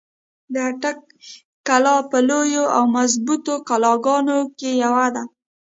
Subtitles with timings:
[0.53, 0.99] د اټک
[1.67, 5.23] قلا په لويو او مضبوطو قلاګانو کښې يوه ده۔